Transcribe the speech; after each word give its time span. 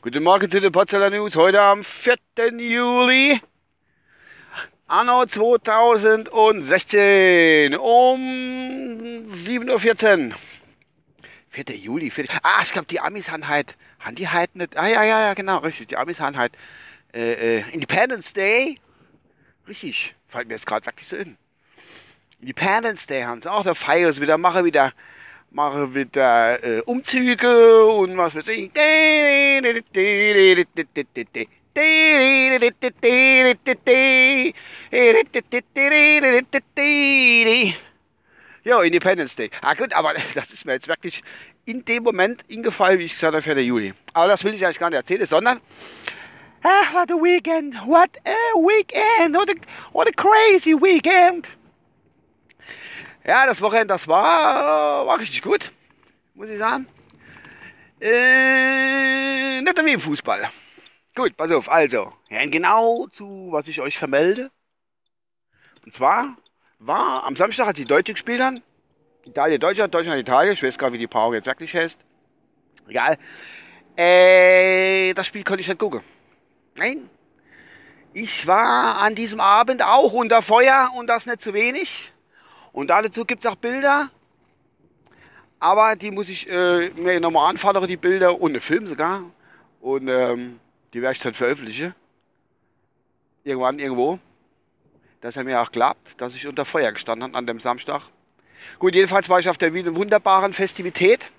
Guten 0.00 0.24
Morgen 0.24 0.50
zu 0.50 0.60
den 0.60 0.72
Potsdamer 0.72 1.10
News. 1.10 1.36
Heute 1.36 1.60
am 1.60 1.84
4. 1.84 2.16
Juli, 2.58 3.40
anno 4.88 5.26
2016, 5.26 7.76
um 7.76 8.20
7.14 9.30 10.30
Uhr. 10.30 10.36
4. 11.50 11.64
Juli, 11.76 12.10
4. 12.10 12.24
Ah, 12.42 12.62
ich 12.64 12.72
glaube, 12.72 12.88
die 12.88 12.98
Amis 12.98 13.30
haben 13.30 13.46
halt, 13.46 13.76
haben 14.00 14.16
die 14.16 14.28
halt 14.28 14.56
nicht, 14.56 14.76
ah 14.76 14.88
ja, 14.88 15.04
ja, 15.04 15.20
ja, 15.20 15.34
genau, 15.34 15.58
richtig, 15.58 15.86
die 15.86 15.98
Amis 15.98 16.18
haben 16.18 16.36
halt 16.36 16.56
äh, 17.12 17.58
äh, 17.58 17.64
Independence 17.70 18.32
Day. 18.32 18.80
Richtig, 19.68 20.16
fällt 20.26 20.48
mir 20.48 20.54
jetzt 20.54 20.66
gerade 20.66 20.84
wirklich 20.84 21.06
so 21.06 21.14
in. 21.14 21.38
Independence 22.40 23.06
Day 23.06 23.22
haben 23.22 23.42
sie 23.42 23.50
auch, 23.50 23.62
da 23.62 23.74
feiern 23.74 24.12
sie 24.12 24.20
wieder, 24.20 24.38
machen 24.38 24.64
wieder 24.64 24.92
mache 25.54 25.94
wieder 25.94 26.62
äh, 26.62 26.80
Umzüge 26.80 27.86
und 27.86 28.16
was 28.18 28.34
weiß 28.34 28.48
ich. 28.48 28.70
Ja, 38.64 38.82
Independence 38.82 39.36
Day. 39.36 39.50
Ah 39.62 39.74
gut, 39.74 39.92
aber 39.94 40.14
das 40.34 40.52
ist 40.52 40.66
mir 40.66 40.72
jetzt 40.72 40.88
wirklich 40.88 41.22
in 41.66 41.84
dem 41.84 42.02
Moment 42.02 42.42
ingefallen, 42.48 42.98
wie 42.98 43.04
ich 43.04 43.12
gesagt 43.12 43.34
habe, 43.34 43.42
für 43.42 43.54
den 43.54 43.66
Juli. 43.66 43.94
Aber 44.12 44.26
das 44.26 44.42
will 44.42 44.54
ich 44.54 44.64
eigentlich 44.64 44.80
gar 44.80 44.90
nicht 44.90 44.96
erzählen, 44.96 45.24
sondern 45.24 45.60
ah, 46.64 46.92
what 46.92 47.10
a 47.12 47.14
weekend, 47.14 47.76
what 47.86 48.10
a 48.24 48.58
weekend, 48.58 49.36
what 49.36 49.48
a, 49.48 49.54
what 49.92 50.08
a 50.08 50.12
crazy 50.12 50.74
weekend. 50.74 51.48
Ja, 53.26 53.46
das 53.46 53.62
Wochenende, 53.62 53.94
das 53.94 54.06
war, 54.06 55.06
war 55.06 55.18
richtig 55.18 55.40
gut, 55.40 55.72
muss 56.34 56.50
ich 56.50 56.58
sagen. 56.58 56.86
Äh, 57.98 59.62
nicht 59.62 59.84
wie 59.84 59.92
im 59.92 60.00
Fußball. 60.00 60.50
Gut, 61.14 61.34
pass 61.36 61.50
auf, 61.50 61.70
also, 61.70 62.12
genau 62.28 63.06
zu, 63.06 63.48
was 63.50 63.66
ich 63.68 63.80
euch 63.80 63.96
vermelde. 63.96 64.50
Und 65.86 65.94
zwar 65.94 66.36
war 66.78 67.24
am 67.24 67.34
Samstag, 67.34 67.66
als 67.66 67.78
die 67.78 67.86
Deutsche 67.86 68.12
gespielt 68.12 68.42
haben, 68.42 68.62
Italien, 69.24 69.58
Deutschland, 69.58 69.94
Deutschland, 69.94 70.20
Italien, 70.20 70.52
ich 70.52 70.62
weiß 70.62 70.76
gar 70.76 70.88
nicht, 70.88 70.94
wie 70.94 71.04
die 71.04 71.06
Paarung 71.06 71.32
jetzt 71.32 71.46
wirklich 71.46 71.74
heißt. 71.74 71.98
Egal. 72.88 73.16
Äh, 73.96 75.14
das 75.14 75.26
Spiel 75.26 75.44
konnte 75.44 75.62
ich 75.62 75.68
nicht 75.68 75.78
gucken. 75.78 76.02
Nein. 76.74 77.08
Ich 78.12 78.46
war 78.46 78.98
an 78.98 79.14
diesem 79.14 79.40
Abend 79.40 79.82
auch 79.82 80.12
unter 80.12 80.42
Feuer 80.42 80.90
und 80.94 81.06
das 81.06 81.24
nicht 81.24 81.40
zu 81.40 81.54
wenig. 81.54 82.13
Und 82.74 82.88
dazu 82.88 83.24
gibt 83.24 83.44
es 83.44 83.50
auch 83.50 83.54
Bilder. 83.54 84.10
Aber 85.60 85.94
die 85.94 86.10
muss 86.10 86.28
ich 86.28 86.50
äh, 86.50 86.90
mir 86.90 87.20
nochmal 87.20 87.48
anfordern, 87.48 87.86
die 87.86 87.96
Bilder 87.96 88.38
und 88.38 88.50
einen 88.50 88.60
Film 88.60 88.88
sogar. 88.88 89.22
Und 89.80 90.08
ähm, 90.08 90.58
die 90.92 91.00
werde 91.00 91.14
ich 91.14 91.20
dann 91.20 91.34
veröffentlichen. 91.34 91.94
Irgendwann, 93.44 93.78
irgendwo. 93.78 94.18
Dass 95.20 95.36
er 95.36 95.44
mir 95.44 95.62
auch 95.62 95.70
glaubt, 95.70 96.20
dass 96.20 96.34
ich 96.34 96.48
unter 96.48 96.64
Feuer 96.64 96.90
gestanden 96.90 97.28
habe 97.28 97.38
an 97.38 97.46
dem 97.46 97.60
Samstag. 97.60 98.02
Gut, 98.80 98.94
jedenfalls 98.96 99.28
war 99.28 99.38
ich 99.38 99.48
auf 99.48 99.56
der 99.56 99.72
wunderbaren 99.72 100.52
Festivität. 100.52 101.30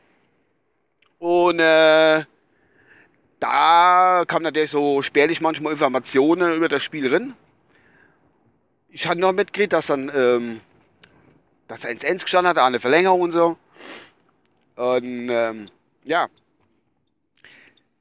Und 1.20 1.60
äh, 1.60 2.24
da 3.42 4.24
kam 4.26 4.42
natürlich 4.42 4.72
so 4.72 5.02
spärlich 5.02 5.42
manchmal 5.42 5.74
Informationen 5.74 6.56
über 6.56 6.70
das 6.70 6.82
Spiel 6.82 7.10
drin. 7.10 7.34
Ich 8.90 9.06
hatte 9.06 9.20
noch 9.20 9.34
mitgekriegt, 9.34 9.74
dass 9.74 9.88
dann 9.88 10.10
ähm, 10.16 10.62
dass 11.68 11.84
er 11.84 11.92
ins 11.92 12.04
Ends 12.04 12.24
gestanden 12.24 12.50
hat, 12.50 12.58
eine 12.58 12.80
Verlängerung 12.80 13.22
und 13.22 13.32
so. 13.32 13.58
Und 14.76 15.30
ähm, 15.30 15.70
ja, 16.04 16.28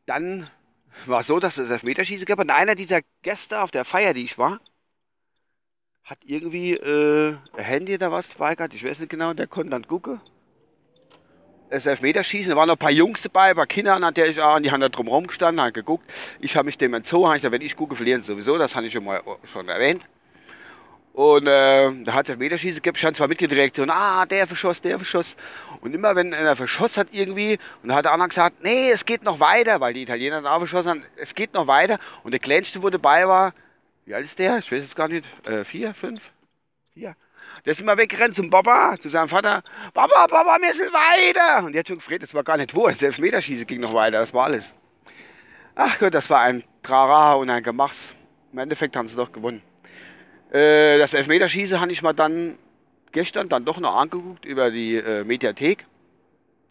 dann 0.06 0.50
war 1.06 1.20
es 1.20 1.26
so, 1.26 1.38
dass 1.38 1.58
es 1.58 1.70
Elfmeterschießen 1.70 2.26
gab. 2.26 2.38
Und 2.38 2.50
einer 2.50 2.74
dieser 2.74 3.00
Gäste 3.22 3.62
auf 3.62 3.70
der 3.70 3.84
Feier, 3.84 4.14
die 4.14 4.24
ich 4.24 4.38
war, 4.38 4.60
hat 6.04 6.18
irgendwie 6.24 6.74
äh, 6.74 7.36
ein 7.56 7.64
Handy 7.64 7.94
oder 7.94 8.12
was 8.12 8.36
gehabt. 8.36 8.74
Ich 8.74 8.84
weiß 8.84 8.98
nicht 8.98 9.08
genau, 9.08 9.32
der 9.32 9.46
konnte 9.46 9.70
dann 9.70 9.86
gucken. 9.86 10.20
Das 11.70 11.86
Elfmeterschießen, 11.86 12.50
da 12.50 12.56
waren 12.56 12.68
noch 12.68 12.76
ein 12.76 12.78
paar 12.78 12.90
Jungs 12.90 13.22
dabei, 13.22 13.50
ein 13.50 13.56
paar 13.56 13.66
Kinder 13.66 13.98
natürlich 13.98 14.40
auch, 14.40 14.56
und 14.56 14.64
die 14.64 14.70
haben 14.70 14.82
da 14.82 14.90
drumherum 14.90 15.26
gestanden, 15.26 15.64
haben 15.64 15.72
geguckt. 15.72 16.08
Ich 16.40 16.56
habe 16.56 16.66
mich 16.66 16.78
dem 16.78 16.94
entzogen, 16.94 17.26
habe 17.26 17.36
ich 17.36 17.42
gesagt, 17.42 17.52
wenn 17.52 17.62
ich 17.62 17.74
gucke, 17.74 17.96
verlieren 17.96 18.22
sowieso, 18.22 18.58
das 18.58 18.76
habe 18.76 18.86
ich 18.86 18.92
schon 18.92 19.04
mal 19.04 19.22
schon 19.50 19.68
erwähnt. 19.68 20.06
Und 21.14 21.46
äh, 21.46 21.92
da 22.02 22.12
hat 22.12 22.26
es 22.26 22.30
Elfmeterschießen 22.30 22.82
gegeben, 22.82 22.96
stand 22.96 23.16
zwar 23.16 23.28
mitgedreht, 23.28 23.78
und 23.78 23.88
ah, 23.88 24.26
der 24.26 24.48
verschoss, 24.48 24.80
der 24.80 24.98
verschoss. 24.98 25.36
Und 25.80 25.94
immer 25.94 26.16
wenn 26.16 26.34
einer 26.34 26.56
verschoss 26.56 26.98
hat 26.98 27.06
irgendwie, 27.12 27.56
und 27.84 27.90
da 27.90 27.94
hat 27.94 28.04
der 28.04 28.12
andere 28.12 28.30
gesagt, 28.30 28.64
nee, 28.64 28.90
es 28.90 29.06
geht 29.06 29.22
noch 29.22 29.38
weiter, 29.38 29.80
weil 29.80 29.94
die 29.94 30.02
Italiener 30.02 30.42
dann 30.42 30.52
auch 30.52 30.58
verschossen 30.58 30.90
haben, 30.90 31.04
es 31.14 31.36
geht 31.36 31.54
noch 31.54 31.68
weiter. 31.68 32.00
Und 32.24 32.32
der 32.32 32.40
Kleinste, 32.40 32.82
wo 32.82 32.90
dabei 32.90 33.28
war, 33.28 33.54
wie 34.06 34.14
alt 34.14 34.24
ist 34.24 34.40
der? 34.40 34.58
Ich 34.58 34.72
weiß 34.72 34.82
es 34.82 34.96
gar 34.96 35.06
nicht, 35.06 35.24
äh, 35.46 35.64
vier, 35.64 35.94
fünf, 35.94 36.20
vier. 36.94 37.14
Der 37.64 37.70
ist 37.70 37.80
immer 37.80 37.96
weggerannt 37.96 38.34
zum 38.34 38.50
Papa, 38.50 38.96
zu 39.00 39.08
seinem 39.08 39.28
Vater. 39.28 39.62
Papa, 39.94 40.26
Papa, 40.26 40.58
wir 40.60 40.74
sind 40.74 40.92
weiter. 40.92 41.64
Und 41.64 41.74
der 41.74 41.80
hat 41.80 41.86
schon 41.86 41.98
gefragt, 41.98 42.24
das 42.24 42.34
war 42.34 42.42
gar 42.42 42.56
nicht 42.56 42.74
wo. 42.74 42.88
Das 42.88 43.00
Elfmeterschießen 43.00 43.68
ging 43.68 43.80
noch 43.80 43.94
weiter, 43.94 44.18
das 44.18 44.34
war 44.34 44.46
alles. 44.46 44.74
Ach 45.76 45.96
Gott, 46.00 46.12
das 46.12 46.28
war 46.28 46.40
ein 46.40 46.64
Trara 46.82 47.34
und 47.34 47.50
ein 47.50 47.62
Gemachs. 47.62 48.16
Im 48.52 48.58
Endeffekt 48.58 48.96
haben 48.96 49.06
sie 49.06 49.14
doch 49.14 49.30
gewonnen. 49.30 49.62
Äh, 50.54 50.98
das 50.98 51.14
Elfmeterschießen 51.14 51.80
habe 51.80 51.90
ich 51.90 52.00
mal 52.00 52.12
dann 52.12 52.56
gestern 53.10 53.48
dann 53.48 53.64
doch 53.64 53.80
noch 53.80 53.96
angeguckt 53.96 54.44
über 54.44 54.70
die 54.70 54.94
äh, 54.94 55.24
Mediathek. 55.24 55.84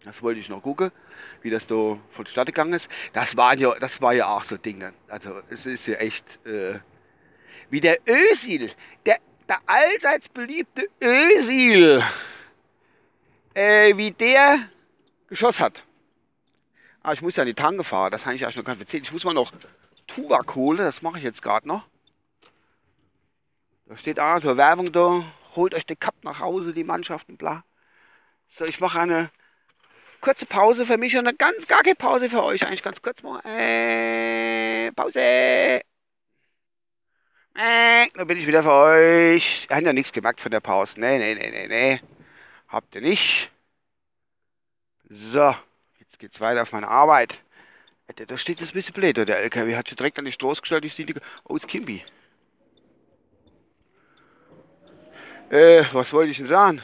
Das 0.06 0.24
wollte 0.24 0.40
ich 0.40 0.48
noch 0.48 0.62
gucken, 0.62 0.92
wie 1.42 1.50
das 1.50 1.68
so 1.68 2.00
vonstatten 2.12 2.52
gegangen 2.52 2.74
ist. 2.74 2.90
Das 3.12 3.36
war 3.36 3.58
ja, 3.58 3.78
das 3.80 4.02
war 4.02 4.14
ja 4.14 4.28
auch 4.28 4.46
so 4.46 4.56
Dinge. 4.56 4.94
Also 5.10 5.42
es 5.50 5.66
ist 5.66 5.86
ja 5.88 5.96
echt 5.96 6.46
äh, 6.46 6.80
wie 7.70 7.82
der 7.82 8.00
Ösil, 8.08 8.72
der, 9.06 9.18
der 9.50 9.60
allseits 9.66 10.30
beliebte 10.30 10.88
Ösil, 11.02 12.02
äh, 13.54 13.98
wie 13.98 14.12
der 14.12 14.60
geschossen 15.28 15.66
hat. 15.66 15.84
Ah, 17.02 17.12
ich 17.12 17.22
muss 17.22 17.36
ja 17.36 17.44
in 17.44 17.48
die 17.48 17.54
Tanke 17.54 17.84
fahren, 17.84 18.12
das 18.12 18.26
habe 18.26 18.36
ich 18.36 18.46
eigentlich 18.46 18.56
noch 18.56 18.64
gar 18.64 18.76
nicht 18.76 18.82
erzählt. 18.82 19.04
Ich 19.04 19.12
muss 19.12 19.26
mal 19.26 19.34
noch 19.34 19.52
Tubak 20.08 20.56
holen, 20.56 20.78
das 20.78 21.02
mache 21.02 21.18
ich 21.18 21.24
jetzt 21.26 21.42
gerade 21.42 21.68
noch. 21.68 21.86
Da 23.86 23.98
steht 23.98 24.20
auch 24.20 24.40
zur 24.40 24.58
Werbung 24.58 24.92
da, 24.92 25.24
holt 25.56 25.74
euch 25.74 25.86
den 25.86 26.00
Cup 26.00 26.16
nach 26.24 26.40
Hause, 26.40 26.74
die 26.74 26.84
Mannschaften, 26.84 27.38
bla. 27.38 27.64
So, 28.48 28.66
ich 28.66 28.80
mache 28.80 29.00
eine 29.00 29.32
kurze 30.22 30.46
Pause 30.46 30.86
für 30.86 30.98
mich 30.98 31.16
und 31.18 31.28
eine 31.28 31.36
ganz 31.36 31.68
gar 31.68 31.84
keine 31.84 31.96
Pause 31.96 32.30
für 32.30 32.44
euch. 32.44 32.66
Eigentlich 32.66 32.84
ganz 32.84 33.02
kurz 33.02 33.24
mal. 33.24 33.42
Äh, 33.46 34.92
Pause. 34.94 35.20
Äh, 37.56 38.08
dann 38.16 38.28
bin 38.28 38.38
ich 38.38 38.48
wieder 38.48 38.64
für 38.64 38.72
euch. 38.72 39.68
Ihr 39.70 39.76
habt 39.76 39.86
ja 39.86 39.94
nichts 39.94 40.12
gemerkt 40.12 40.42
von 40.42 40.52
der 40.52 40.60
Pause. 40.62 41.00
Nee, 41.00 41.18
nee, 41.20 41.36
nee, 41.36 41.52
nee, 41.52 41.68
nee. 41.68 42.02
Habt 42.68 42.96
ihr 42.96 43.02
nicht. 43.02 43.52
So, 45.10 45.56
jetzt 46.00 46.20
geht's 46.20 46.40
weiter 46.40 46.64
auf 46.64 46.72
meine 46.72 46.88
Arbeit. 46.88 47.40
Da 48.16 48.38
steht 48.38 48.62
das 48.62 48.72
ein 48.72 48.74
bisschen 48.74 48.94
blöd. 48.94 49.18
Der 49.18 49.38
LKW 49.40 49.76
hat 49.76 49.90
schon 49.90 49.98
direkt 49.98 50.20
an 50.20 50.26
die 50.26 50.32
Straße 50.32 50.62
gestellt. 50.62 50.86
Ich 50.86 50.94
sehe 50.96 51.06
die. 51.06 51.16
Oh, 51.46 51.56
ist 51.56 51.68
Kimby. 51.68 52.04
Äh, 55.54 55.86
was 55.94 56.12
wollte 56.12 56.32
ich 56.32 56.38
denn 56.38 56.48
sagen? 56.48 56.82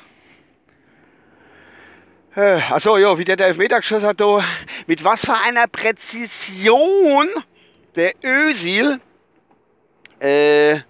Äh, 2.35 2.61
achso, 2.69 2.97
ja, 2.97 3.17
wie 3.17 3.25
der, 3.25 3.35
der 3.35 3.47
Elfmeter 3.47 3.77
geschossen 3.77 4.05
hat, 4.05 4.21
da, 4.21 4.43
mit 4.85 5.03
was 5.03 5.25
für 5.25 5.33
einer 5.33 5.65
Präzision 5.65 7.29
der 7.95 8.13
Ösil, 8.23 9.01
äh, 10.19 10.81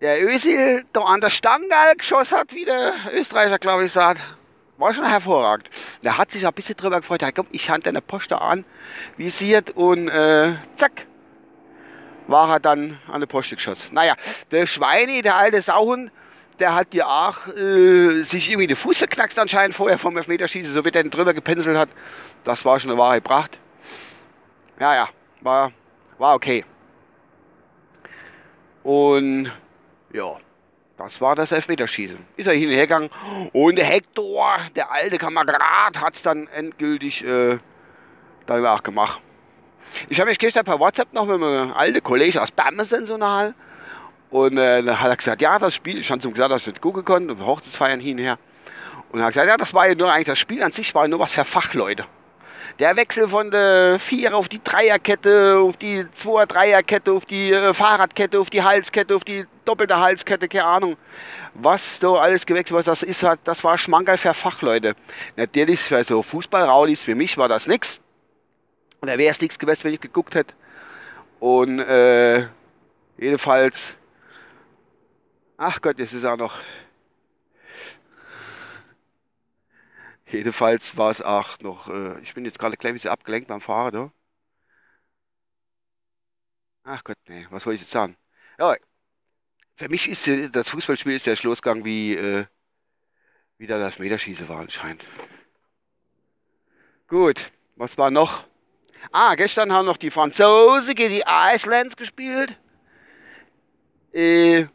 der 0.00 0.24
Ösil 0.24 0.84
da 0.92 1.00
an 1.00 1.20
der 1.20 1.30
Stange 1.30 1.66
geschossen 1.98 2.38
hat, 2.38 2.54
wie 2.54 2.66
der 2.66 2.92
Österreicher, 3.12 3.58
glaube 3.58 3.86
ich, 3.86 3.92
sagt. 3.92 4.20
War 4.78 4.94
schon 4.94 5.06
hervorragend. 5.06 5.70
Der 6.04 6.18
hat 6.18 6.30
sich 6.30 6.46
ein 6.46 6.52
bisschen 6.52 6.76
drüber 6.76 7.00
gefreut. 7.00 7.22
Ja, 7.22 7.32
komm, 7.32 7.48
ich 7.50 7.68
hatte 7.68 7.88
eine 7.88 8.00
Poste 8.00 8.40
an, 8.40 8.64
visiert 9.16 9.70
und 9.70 10.08
äh, 10.08 10.54
zack, 10.76 11.04
war 12.28 12.48
er 12.48 12.60
dann 12.60 12.98
an 13.08 13.20
der 13.20 13.26
Poste 13.26 13.56
geschossen. 13.56 13.94
Naja, 13.94 14.16
der 14.50 14.66
Schweini, 14.66 15.22
der 15.22 15.36
alte 15.36 15.60
Sauhund, 15.60 16.10
der 16.62 16.76
hat 16.76 16.94
ja 16.94 17.06
auch 17.06 17.48
äh, 17.48 18.22
sich 18.22 18.48
irgendwie 18.48 18.68
den 18.68 18.76
Fuß 18.76 18.96
verknackst 18.96 19.36
anscheinend 19.36 19.74
vorher 19.74 19.98
vom 19.98 20.16
Elfmeterschießen, 20.16 20.72
so 20.72 20.84
wie 20.84 20.92
der 20.92 21.02
drüber 21.02 21.34
gepenselt 21.34 21.76
hat. 21.76 21.88
Das 22.44 22.64
war 22.64 22.78
schon 22.78 22.92
eine 22.92 23.00
wahre 23.00 23.20
Pracht. 23.20 23.58
Ja, 24.78 24.94
ja, 24.94 25.08
war, 25.40 25.72
war 26.18 26.36
okay. 26.36 26.64
Und 28.84 29.50
ja, 30.12 30.36
das 30.98 31.20
war 31.20 31.34
das 31.34 31.50
Elfmeterschießen. 31.50 32.18
Ist 32.36 32.46
er 32.46 32.52
hin 32.52 32.70
und 33.52 33.76
der 33.76 33.84
Hector, 33.84 34.58
der 34.76 34.92
alte 34.92 35.18
Kamerad, 35.18 36.00
hat 36.00 36.14
es 36.14 36.22
dann 36.22 36.46
endgültig 36.46 37.24
äh, 37.24 37.58
dann 38.46 38.64
auch 38.66 38.84
gemacht. 38.84 39.20
Ich 40.08 40.20
habe 40.20 40.30
mich 40.30 40.38
gestern 40.38 40.64
per 40.64 40.78
WhatsApp 40.78 41.12
noch 41.12 41.26
mit 41.26 41.42
einem 41.42 41.72
alten 41.72 42.04
Kollegen 42.04 42.38
aus 42.38 42.52
Bamesen 42.52 43.04
so 43.06 43.16
nahe 43.16 43.52
Und 44.32 44.56
äh, 44.56 44.82
dann 44.82 44.98
hat 44.98 45.10
er 45.10 45.16
gesagt, 45.16 45.42
ja, 45.42 45.58
das 45.58 45.74
Spiel, 45.74 45.98
ich 45.98 46.10
habe 46.10 46.26
ihm 46.26 46.32
gesagt, 46.32 46.50
dass 46.50 46.62
ich 46.62 46.68
nicht 46.68 46.80
gucken 46.80 47.04
konnte, 47.04 47.38
Hochzeitsfeiern 47.38 48.00
hin 48.00 48.16
und 48.16 48.24
her. 48.24 48.38
Und 49.10 49.20
er 49.20 49.26
hat 49.26 49.34
gesagt, 49.34 49.46
ja, 49.46 49.58
das 49.58 49.74
war 49.74 49.86
ja 49.86 49.94
nur 49.94 50.10
eigentlich 50.10 50.28
das 50.28 50.38
Spiel 50.38 50.62
an 50.62 50.72
sich, 50.72 50.94
war 50.94 51.06
nur 51.06 51.18
was 51.18 51.32
für 51.32 51.44
Fachleute. 51.44 52.06
Der 52.78 52.96
Wechsel 52.96 53.28
von 53.28 53.50
der 53.50 53.98
Vierer 53.98 54.36
auf 54.36 54.48
die 54.48 54.64
Dreierkette, 54.64 55.58
auf 55.58 55.76
die 55.76 56.06
Zweier 56.12 56.46
Dreierkette, 56.46 57.12
auf 57.12 57.26
die 57.26 57.52
äh, 57.52 57.74
Fahrradkette, 57.74 58.40
auf 58.40 58.48
die 58.48 58.62
Halskette, 58.62 59.14
auf 59.14 59.24
die 59.24 59.44
doppelte 59.66 59.98
Halskette, 59.98 60.48
keine 60.48 60.64
Ahnung. 60.64 60.96
Was 61.52 62.00
so 62.00 62.16
alles 62.16 62.46
gewechselt 62.46 62.78
was 62.78 62.86
das 62.86 63.02
ist, 63.02 63.26
das 63.44 63.62
war 63.62 63.76
Schmankerl 63.76 64.16
für 64.16 64.32
Fachleute. 64.32 64.96
Natürlich 65.36 65.80
für 65.80 66.02
so 66.04 66.22
Fußballraulis 66.22 67.06
wie 67.06 67.14
mich 67.14 67.36
war 67.36 67.50
das 67.50 67.66
nix. 67.66 68.00
Da 69.02 69.18
wäre 69.18 69.30
es 69.30 69.42
nichts 69.42 69.58
gewesen, 69.58 69.84
wenn 69.84 69.92
ich 69.92 70.00
geguckt 70.00 70.34
hätte. 70.34 70.54
Und 71.38 71.80
äh, 71.80 72.46
jedenfalls, 73.18 73.94
ach 75.62 75.80
Gott, 75.80 75.98
jetzt 75.98 76.12
ist 76.12 76.24
auch 76.24 76.36
noch 76.36 76.58
Jedenfalls 80.26 80.96
war 80.96 81.10
es 81.10 81.20
auch 81.20 81.58
noch, 81.60 81.88
äh, 81.88 82.18
ich 82.20 82.32
bin 82.34 82.46
jetzt 82.46 82.58
gerade 82.58 82.76
gleich 82.76 82.92
ein 82.92 82.94
bisschen 82.94 83.10
abgelenkt 83.10 83.48
beim 83.48 83.60
Fahren, 83.60 83.92
da. 83.92 84.12
Ach 86.84 87.04
Gott, 87.04 87.18
nee, 87.28 87.46
was 87.50 87.66
wollte 87.66 87.76
ich 87.76 87.80
jetzt 87.82 87.90
sagen? 87.90 88.16
Ja, 88.58 88.74
für 89.76 89.88
mich 89.90 90.08
ist 90.08 90.28
das 90.54 90.70
Fußballspiel 90.70 91.14
ist 91.14 91.26
der 91.26 91.36
Schlussgang 91.36 91.84
wie 91.84 92.14
äh, 92.14 92.46
wieder 93.58 93.78
das 93.78 93.98
Meterschießen 93.98 94.48
war 94.48 94.60
anscheinend. 94.60 95.04
Gut, 97.08 97.52
was 97.76 97.98
war 97.98 98.10
noch? 98.10 98.44
Ah, 99.10 99.34
gestern 99.34 99.72
haben 99.72 99.86
noch 99.86 99.98
die 99.98 100.10
Franzosen 100.10 100.94
gegen 100.94 101.12
die 101.12 101.24
Islands 101.26 101.96
gespielt. 101.96 102.58
Äh, 104.12 104.66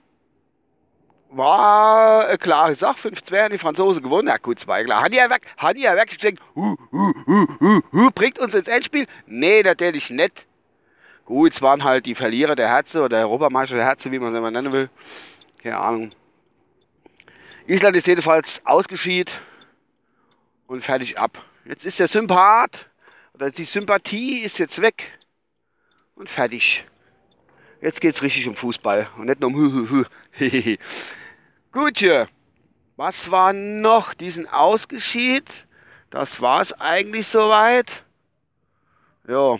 war 1.29 2.27
eine 2.27 2.37
klare 2.37 2.75
Sache. 2.75 3.09
5-2 3.09 3.43
haben 3.43 3.51
die 3.51 3.57
Franzosen 3.57 4.03
gewonnen. 4.03 4.27
Ja, 4.27 4.37
gut, 4.37 4.59
zwei 4.59 4.83
klar. 4.83 5.03
Hat 5.03 5.11
die 5.11 5.17
ja, 5.17 5.29
weg, 5.29 5.47
hat 5.57 5.77
die 5.77 5.81
ja 5.81 5.95
wirklich 5.95 6.19
gesagt, 6.19 6.39
hu, 6.55 6.75
hu, 6.91 7.13
hu, 7.25 7.81
hu, 7.91 8.09
bringt 8.13 8.39
uns 8.39 8.53
ins 8.53 8.67
Endspiel? 8.67 9.05
Nee, 9.25 9.63
natürlich 9.63 10.09
nicht. 10.09 10.45
Gut, 11.25 11.53
es 11.53 11.61
waren 11.61 11.83
halt 11.83 12.05
die 12.05 12.15
Verlierer 12.15 12.55
der 12.55 12.69
Herze 12.69 12.99
oder 12.99 13.09
der 13.09 13.27
Europameister 13.27 13.75
der 13.75 13.85
Herze, 13.85 14.11
wie 14.11 14.19
man 14.19 14.31
es 14.31 14.37
immer 14.37 14.51
nennen 14.51 14.71
will. 14.71 14.89
Keine 15.61 15.77
Ahnung. 15.77 16.11
Island 17.67 17.97
ist 17.97 18.07
jedenfalls 18.07 18.61
ausgeschieden 18.63 19.33
und 20.67 20.85
fertig 20.85 21.17
ab. 21.17 21.43
Jetzt 21.65 21.85
ist 21.85 21.99
der 21.99 22.07
Sympath 22.07 22.89
oder 23.33 23.51
die 23.51 23.65
Sympathie 23.65 24.39
ist 24.39 24.57
jetzt 24.57 24.81
weg 24.81 25.19
und 26.15 26.29
fertig. 26.29 26.85
Jetzt 27.81 28.01
geht's 28.01 28.21
richtig 28.21 28.47
um 28.47 28.55
Fußball 28.55 29.07
und 29.17 29.25
nicht 29.25 29.39
nur 29.39 29.49
um 29.49 29.55
Hü, 29.55 30.05
Hü, 30.31 30.49
Hü. 30.49 30.77
Gut, 31.71 32.27
was 32.95 33.29
war 33.29 33.53
noch? 33.53 34.13
Diesen 34.15 34.47
Ausgeschied. 34.47 35.67
Das 36.09 36.41
war's 36.41 36.73
eigentlich 36.73 37.27
soweit. 37.27 38.03
Ja. 39.27 39.57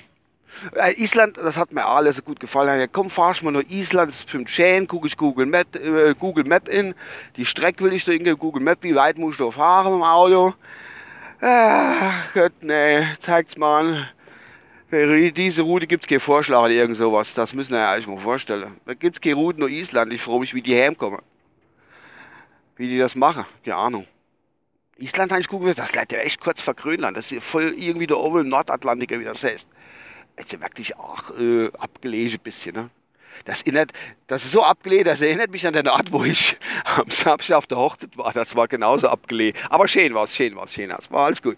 Äh, 0.76 0.94
Island, 0.94 1.38
das 1.38 1.58
hat 1.58 1.72
mir 1.72 1.86
alles 1.86 2.16
so 2.16 2.22
gut 2.24 2.40
gefallen. 2.40 2.80
Ja, 2.80 2.88
komm, 2.88 3.10
fahr 3.10 3.32
ich 3.32 3.44
mal 3.44 3.52
nach 3.52 3.70
Island, 3.70 4.10
das 4.10 4.20
ist 4.20 4.26
bestimmt 4.26 4.50
schön, 4.50 4.88
gucke 4.88 5.06
ich 5.06 5.18
Google 5.18 5.46
Map, 5.46 5.76
äh, 5.76 6.16
Google 6.16 6.46
Map 6.46 6.68
in. 6.68 6.96
Die 7.36 7.46
Strecke 7.46 7.84
will 7.84 7.94
ich 7.94 8.06
da 8.06 8.14
in 8.14 8.38
Google 8.38 8.64
Map, 8.64 8.80
wie 8.82 8.96
weit 8.96 9.18
muss 9.18 9.34
ich 9.34 9.40
da 9.40 9.52
fahren 9.52 9.92
dem 9.94 10.04
Auto? 10.04 10.54
Ach 11.42 12.34
Gott, 12.34 12.54
nee, 12.62 13.06
zeigt's 13.20 13.58
mal. 13.58 14.10
Für 14.17 14.17
diese 14.92 15.64
Route 15.64 15.86
gibt 15.86 16.06
es 16.06 16.08
keinen 16.08 16.20
Vorschlag 16.20 16.62
oder 16.62 16.72
irgend 16.72 16.98
sowas. 16.98 17.34
Das 17.34 17.54
müssen 17.54 17.72
wir 17.72 17.80
ja 17.80 17.92
eigentlich 17.92 18.08
mal 18.08 18.18
vorstellen. 18.18 18.78
Da 18.86 18.94
gibt 18.94 19.18
es 19.18 19.22
keine 19.22 19.36
Route 19.36 19.60
nach 19.60 19.68
Island. 19.68 20.14
Ich 20.14 20.22
freue 20.22 20.40
mich, 20.40 20.54
wie 20.54 20.62
die 20.62 20.76
heimkommen. 20.76 21.22
Wie 22.78 22.88
die 22.88 22.98
das 22.98 23.16
machen. 23.16 23.46
Keine 23.66 23.76
Ahnung. 23.76 24.08
Island 24.98 25.32
habe 25.32 25.42
ich 25.42 25.48
gucken, 25.48 25.74
das 25.76 25.92
bleibt 25.92 26.12
ja 26.12 26.20
echt 26.20 26.40
kurz 26.40 26.62
vor 26.62 26.74
Grönland. 26.74 27.18
Das 27.18 27.32
ist 27.32 27.44
voll 27.44 27.74
irgendwie 27.78 28.08
da 28.08 28.16
oben 28.16 28.42
im 28.42 28.50
Nordatlantik, 28.50 29.12
wie 29.12 29.24
das 29.24 29.44
heißt. 29.44 29.68
Das 30.36 30.46
ist 30.46 30.52
ja 30.54 30.62
wirklich 30.62 30.96
auch 30.96 31.38
äh, 31.38 31.68
abgelegen 31.78 32.34
ein 32.34 32.40
bisschen. 32.40 32.76
Ne? 32.76 32.90
Das, 33.46 33.62
erinnert, 33.62 33.92
das 34.28 34.46
ist 34.46 34.52
so 34.52 34.64
abgelegen, 34.64 35.06
das 35.06 35.22
erinnert 35.22 35.52
mich 35.52 35.68
an 35.68 35.74
den 35.74 35.88
Ort, 35.88 36.12
wo 36.12 36.24
ich 36.24 36.58
am 36.86 37.10
Samstag 37.10 37.58
auf 37.58 37.68
der 37.68 37.78
Hochzeit 37.78 38.18
war. 38.18 38.32
Das 38.32 38.56
war 38.56 38.68
genauso 38.68 39.10
abgelegen. 39.10 39.60
Aber 39.70 39.88
schön 39.88 40.14
war 40.14 40.24
es, 40.24 40.36
schön 40.36 40.56
war 40.56 40.66
es, 40.66 40.74
schön 40.74 40.90
war 40.90 41.00
es. 41.00 41.12
War 41.12 41.26
alles 41.26 41.42
gut. 41.42 41.58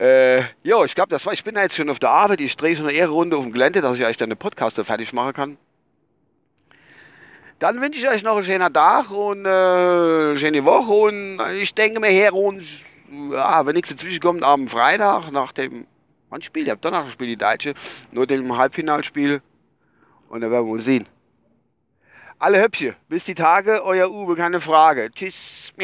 Äh, 0.00 0.44
ja, 0.62 0.82
ich 0.82 0.94
glaube, 0.94 1.10
das 1.10 1.26
war, 1.26 1.34
ich 1.34 1.44
bin 1.44 1.56
jetzt 1.56 1.76
schon 1.76 1.90
auf 1.90 1.98
der 1.98 2.08
Arbeit, 2.08 2.40
ich 2.40 2.56
drehe 2.56 2.74
schon 2.74 2.86
eine 2.86 2.96
Ehrenrunde 2.96 3.36
auf 3.36 3.44
dem 3.44 3.52
Gelände, 3.52 3.82
dass 3.82 3.98
ich 3.98 4.04
euch 4.06 4.16
dann 4.16 4.30
den 4.30 4.38
Podcast 4.38 4.80
fertig 4.80 5.12
machen 5.12 5.34
kann. 5.34 5.58
Dann 7.58 7.82
wünsche 7.82 7.98
ich 7.98 8.08
euch 8.08 8.22
noch 8.22 8.36
einen 8.36 8.44
schönen 8.44 8.72
Tag 8.72 9.10
und 9.10 9.44
äh, 9.44 9.48
eine 9.48 10.38
schöne 10.38 10.64
Woche 10.64 10.92
und 10.92 11.40
ich 11.60 11.74
denke 11.74 12.00
mir 12.00 12.08
her 12.08 12.32
und 12.32 12.66
ja, 13.32 13.66
wenn 13.66 13.74
nichts 13.74 13.90
dazwischen 13.90 14.20
kommt, 14.20 14.42
am 14.42 14.68
Freitag 14.68 15.30
nach 15.32 15.52
dem, 15.52 15.86
wann 16.30 16.40
spielt 16.40 16.68
ihr? 16.68 16.76
Donnerstag 16.76 17.12
spielt 17.12 17.28
die 17.28 17.36
Deutsche, 17.36 17.74
nur 18.10 18.26
dem 18.26 18.56
Halbfinalspiel 18.56 19.42
und 20.30 20.40
dann 20.40 20.50
werden 20.50 20.66
wir 20.66 20.72
uns 20.72 20.86
sehen. 20.86 21.06
Alle 22.38 22.62
Höppchen, 22.62 22.96
bis 23.10 23.26
die 23.26 23.34
Tage, 23.34 23.84
euer 23.84 24.10
Uwe, 24.10 24.34
keine 24.34 24.60
Frage. 24.62 25.10
Tschüss. 25.12 25.74